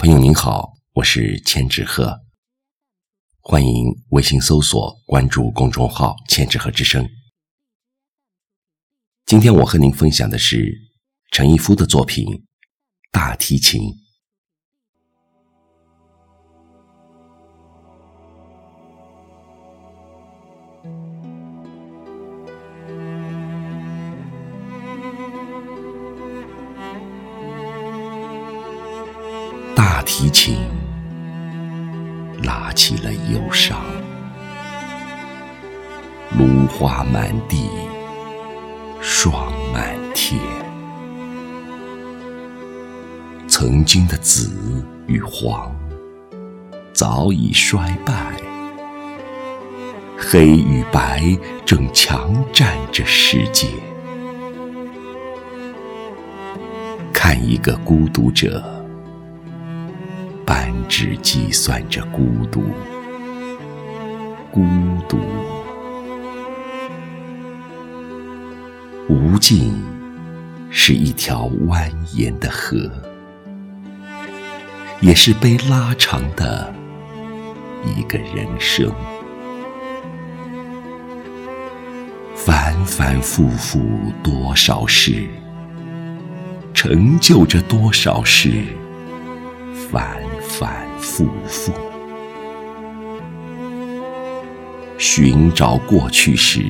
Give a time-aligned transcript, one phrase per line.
[0.00, 2.20] 朋友您好，我是千纸鹤，
[3.40, 7.04] 欢迎微信搜索关注公众号“千纸鹤之声”。
[9.26, 10.72] 今天我和您分享的是
[11.32, 12.24] 陈一夫的作品
[13.10, 13.82] 《大提琴》。
[29.98, 30.56] 大提琴
[32.44, 33.80] 拉起了忧伤，
[36.38, 37.68] 芦花满地，
[39.00, 40.40] 霜满天。
[43.48, 45.74] 曾经的紫与黄
[46.92, 48.14] 早已衰败，
[50.16, 53.66] 黑与白正强占着世界。
[57.12, 58.77] 看一个孤独者。
[60.48, 62.62] 扳指计算着孤独，
[64.50, 64.64] 孤
[65.06, 65.18] 独。
[69.10, 69.74] 无尽
[70.70, 72.90] 是一条蜿蜒的河，
[75.02, 76.72] 也是被拉长的
[77.84, 78.90] 一个人生。
[82.34, 83.86] 反反复复
[84.22, 85.26] 多少事，
[86.72, 88.64] 成就着多少事，
[89.90, 90.16] 烦。
[90.58, 91.72] 反复复，
[94.98, 96.60] 寻找过去时，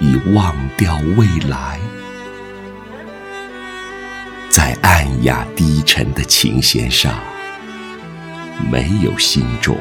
[0.00, 1.78] 已忘掉未来。
[4.50, 7.14] 在暗哑低沉的琴弦上，
[8.72, 9.78] 没有心中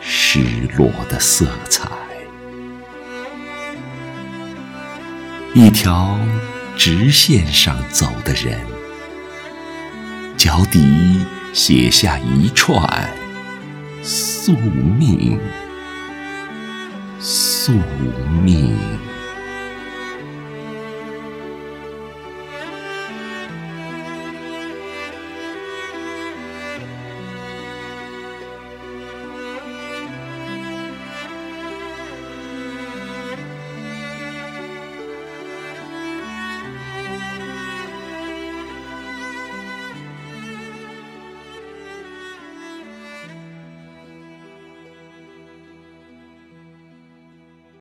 [0.00, 0.44] 失
[0.76, 1.88] 落的色彩。
[5.54, 6.16] 一条
[6.76, 8.71] 直线上走的人。
[10.44, 12.84] 脚底写下一串
[14.02, 14.56] 宿
[14.98, 15.38] 命，
[17.20, 17.72] 宿
[18.42, 18.76] 命。